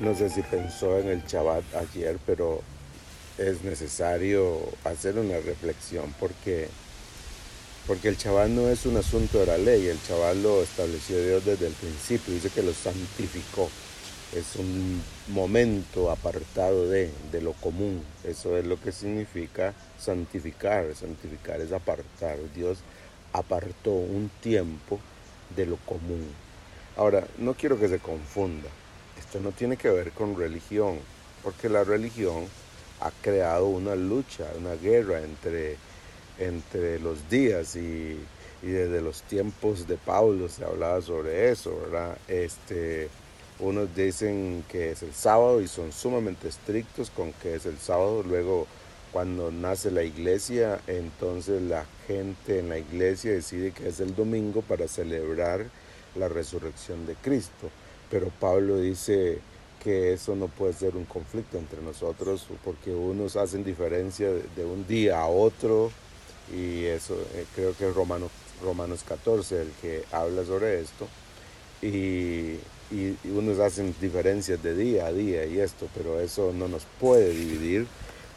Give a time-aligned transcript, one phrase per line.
[0.00, 2.62] No sé si pensó en el Shabbat ayer, pero
[3.36, 6.68] es necesario hacer una reflexión porque,
[7.86, 11.44] porque el Shabbat no es un asunto de la ley, el Shabbat lo estableció Dios
[11.44, 13.68] desde el principio, dice que lo santificó.
[14.34, 18.02] Es un momento apartado de, de lo común.
[18.24, 20.94] Eso es lo que significa santificar.
[20.94, 22.38] Santificar es apartar.
[22.54, 22.78] Dios
[23.32, 24.98] apartó un tiempo
[25.56, 26.26] de lo común.
[26.96, 28.68] Ahora, no quiero que se confunda.
[29.18, 30.98] Esto no tiene que ver con religión,
[31.42, 32.46] porque la religión
[33.00, 35.76] ha creado una lucha, una guerra entre,
[36.38, 38.18] entre los días y,
[38.62, 42.18] desde los tiempos de Pablo se hablaba sobre eso, ¿verdad?
[42.28, 43.08] Este,
[43.58, 48.22] unos dicen que es el sábado y son sumamente estrictos con que es el sábado,
[48.22, 48.66] luego
[49.12, 54.62] cuando nace la iglesia, entonces la gente en la iglesia decide que es el domingo
[54.62, 55.64] para celebrar
[56.14, 57.70] la resurrección de Cristo.
[58.10, 59.38] Pero Pablo dice
[59.82, 64.86] que eso no puede ser un conflicto entre nosotros porque unos hacen diferencia de un
[64.86, 65.90] día a otro
[66.54, 68.30] y eso eh, creo que es Romanos,
[68.62, 71.06] Romanos 14 el que habla sobre esto
[71.80, 72.58] y,
[72.90, 76.84] y, y unos hacen diferencias de día a día y esto, pero eso no nos
[76.98, 77.86] puede dividir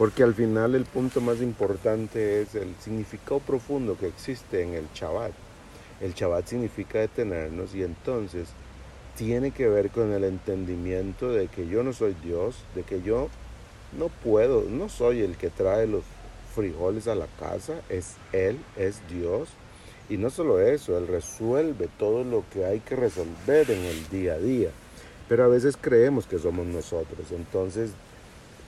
[0.00, 4.86] porque al final el punto más importante es el significado profundo que existe en el
[4.94, 5.32] Shabbat.
[6.00, 8.48] El Shabbat significa detenernos y entonces
[9.20, 13.28] tiene que ver con el entendimiento de que yo no soy Dios, de que yo
[13.98, 16.04] no puedo, no soy el que trae los
[16.54, 19.50] frijoles a la casa, es Él, es Dios.
[20.08, 24.32] Y no solo eso, Él resuelve todo lo que hay que resolver en el día
[24.32, 24.70] a día.
[25.28, 27.30] Pero a veces creemos que somos nosotros.
[27.30, 27.90] Entonces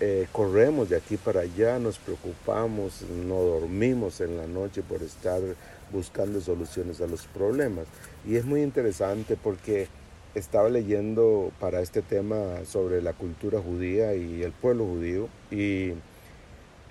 [0.00, 5.40] eh, corremos de aquí para allá, nos preocupamos, no dormimos en la noche por estar
[5.90, 7.86] buscando soluciones a los problemas.
[8.28, 9.88] Y es muy interesante porque
[10.34, 15.92] estaba leyendo para este tema sobre la cultura judía y el pueblo judío y,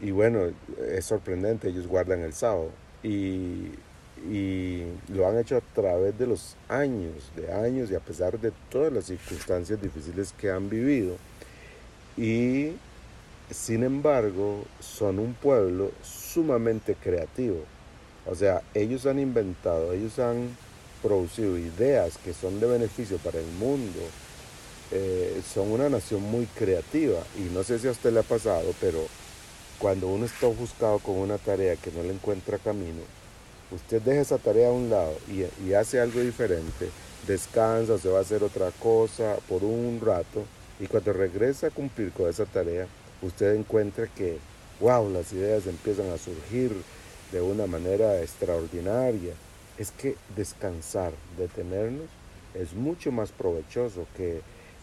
[0.00, 0.40] y bueno,
[0.88, 2.70] es sorprendente, ellos guardan el sábado
[3.02, 3.72] y,
[4.28, 8.52] y lo han hecho a través de los años, de años y a pesar de
[8.70, 11.16] todas las circunstancias difíciles que han vivido.
[12.16, 12.72] Y
[13.50, 17.64] sin embargo, son un pueblo sumamente creativo.
[18.26, 20.50] O sea, ellos han inventado, ellos han
[21.02, 24.00] producido ideas que son de beneficio para el mundo.
[24.92, 28.74] Eh, son una nación muy creativa y no sé si a usted le ha pasado,
[28.80, 28.98] pero
[29.78, 33.02] cuando uno está ofuscado con una tarea que no le encuentra camino,
[33.70, 36.90] usted deja esa tarea a un lado y, y hace algo diferente,
[37.26, 40.44] descansa, se va a hacer otra cosa por un rato
[40.80, 42.86] y cuando regresa a cumplir con esa tarea,
[43.22, 44.38] usted encuentra que,
[44.80, 46.72] wow, las ideas empiezan a surgir
[47.30, 49.34] de una manera extraordinaria.
[49.80, 52.10] Es que descansar, detenernos,
[52.52, 54.42] es mucho más provechoso que,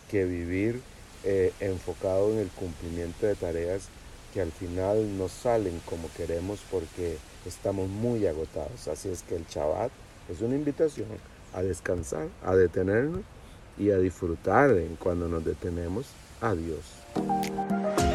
[0.10, 0.82] que vivir
[1.24, 3.90] eh, enfocado en el cumplimiento de tareas
[4.34, 8.88] que al final no salen como queremos porque estamos muy agotados.
[8.88, 9.92] Así es que el Shabbat
[10.30, 11.10] es una invitación
[11.54, 13.22] a descansar, a detenernos
[13.78, 16.08] y a disfrutar en cuando nos detenemos
[16.42, 18.07] a Dios.